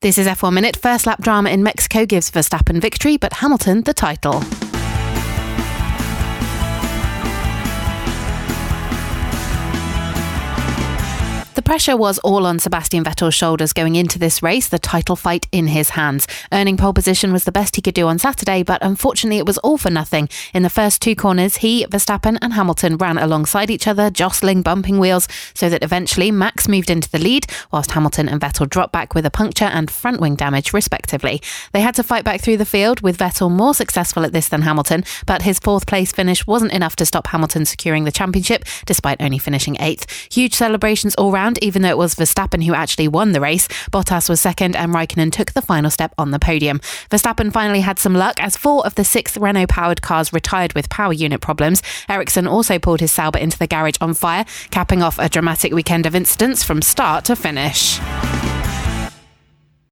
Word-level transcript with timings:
This 0.00 0.16
is 0.16 0.28
F1 0.28 0.52
Minute. 0.52 0.76
First 0.76 1.06
lap 1.06 1.20
drama 1.20 1.50
in 1.50 1.64
Mexico 1.64 2.06
gives 2.06 2.30
Verstappen 2.30 2.80
victory, 2.80 3.16
but 3.16 3.32
Hamilton 3.32 3.82
the 3.82 3.92
title. 3.92 4.44
The 11.58 11.62
pressure 11.62 11.96
was 11.96 12.20
all 12.20 12.46
on 12.46 12.60
Sebastian 12.60 13.02
Vettel's 13.02 13.34
shoulders 13.34 13.72
going 13.72 13.96
into 13.96 14.16
this 14.16 14.44
race, 14.44 14.68
the 14.68 14.78
title 14.78 15.16
fight 15.16 15.48
in 15.50 15.66
his 15.66 15.90
hands. 15.90 16.28
Earning 16.52 16.76
pole 16.76 16.92
position 16.92 17.32
was 17.32 17.42
the 17.42 17.50
best 17.50 17.74
he 17.74 17.82
could 17.82 17.94
do 17.94 18.06
on 18.06 18.20
Saturday, 18.20 18.62
but 18.62 18.80
unfortunately 18.80 19.38
it 19.38 19.46
was 19.46 19.58
all 19.58 19.76
for 19.76 19.90
nothing. 19.90 20.28
In 20.54 20.62
the 20.62 20.70
first 20.70 21.02
two 21.02 21.16
corners, 21.16 21.56
he, 21.56 21.84
Verstappen, 21.86 22.38
and 22.40 22.52
Hamilton 22.52 22.96
ran 22.96 23.18
alongside 23.18 23.72
each 23.72 23.88
other, 23.88 24.08
jostling, 24.08 24.62
bumping 24.62 25.00
wheels, 25.00 25.26
so 25.52 25.68
that 25.68 25.82
eventually 25.82 26.30
Max 26.30 26.68
moved 26.68 26.90
into 26.90 27.10
the 27.10 27.18
lead, 27.18 27.44
whilst 27.72 27.90
Hamilton 27.90 28.28
and 28.28 28.40
Vettel 28.40 28.70
dropped 28.70 28.92
back 28.92 29.16
with 29.16 29.26
a 29.26 29.30
puncture 29.30 29.64
and 29.64 29.90
front 29.90 30.20
wing 30.20 30.36
damage, 30.36 30.72
respectively. 30.72 31.42
They 31.72 31.80
had 31.80 31.96
to 31.96 32.04
fight 32.04 32.22
back 32.22 32.40
through 32.40 32.58
the 32.58 32.66
field, 32.66 33.00
with 33.00 33.18
Vettel 33.18 33.50
more 33.50 33.74
successful 33.74 34.22
at 34.22 34.32
this 34.32 34.48
than 34.48 34.62
Hamilton, 34.62 35.02
but 35.26 35.42
his 35.42 35.58
fourth 35.58 35.88
place 35.88 36.12
finish 36.12 36.46
wasn't 36.46 36.72
enough 36.72 36.94
to 36.94 37.04
stop 37.04 37.26
Hamilton 37.26 37.64
securing 37.64 38.04
the 38.04 38.12
championship, 38.12 38.64
despite 38.86 39.20
only 39.20 39.38
finishing 39.38 39.76
eighth. 39.80 40.08
Huge 40.32 40.54
celebrations 40.54 41.16
all 41.16 41.32
round 41.32 41.47
even 41.62 41.80
though 41.80 41.88
it 41.88 41.96
was 41.96 42.14
Verstappen 42.14 42.62
who 42.62 42.74
actually 42.74 43.08
won 43.08 43.32
the 43.32 43.40
race. 43.40 43.68
Bottas 43.90 44.28
was 44.28 44.40
second 44.40 44.76
and 44.76 44.92
Raikkonen 44.92 45.32
took 45.32 45.52
the 45.52 45.62
final 45.62 45.90
step 45.90 46.12
on 46.18 46.32
the 46.32 46.38
podium. 46.38 46.80
Verstappen 47.10 47.50
finally 47.50 47.80
had 47.80 47.98
some 47.98 48.14
luck 48.14 48.38
as 48.42 48.56
four 48.56 48.84
of 48.84 48.94
the 48.96 49.04
six 49.04 49.36
Renault 49.36 49.68
powered 49.68 50.02
cars 50.02 50.32
retired 50.32 50.74
with 50.74 50.90
power 50.90 51.12
unit 51.12 51.40
problems. 51.40 51.82
Ericsson 52.08 52.46
also 52.46 52.78
pulled 52.78 53.00
his 53.00 53.12
Sauber 53.12 53.38
into 53.38 53.58
the 53.58 53.66
garage 53.66 53.96
on 54.00 54.12
fire, 54.12 54.44
capping 54.70 55.02
off 55.02 55.18
a 55.18 55.28
dramatic 55.28 55.72
weekend 55.72 56.04
of 56.04 56.14
incidents 56.14 56.62
from 56.62 56.82
start 56.82 57.24
to 57.24 57.36
finish. 57.36 57.98